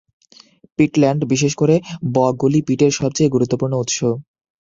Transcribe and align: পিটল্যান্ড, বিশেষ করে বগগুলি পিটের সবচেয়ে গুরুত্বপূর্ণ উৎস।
পিটল্যান্ড, 0.79 1.21
বিশেষ 1.33 1.53
করে 1.55 1.75
বগগুলি 2.13 2.59
পিটের 2.67 2.91
সবচেয়ে 2.99 3.33
গুরুত্বপূর্ণ 3.35 3.73
উৎস। 3.77 3.97